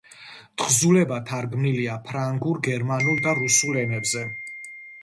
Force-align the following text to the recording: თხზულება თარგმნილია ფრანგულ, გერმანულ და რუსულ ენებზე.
თხზულება 0.61 1.19
თარგმნილია 1.31 1.99
ფრანგულ, 2.09 2.59
გერმანულ 2.71 3.25
და 3.29 3.39
რუსულ 3.43 3.83
ენებზე. 3.85 4.27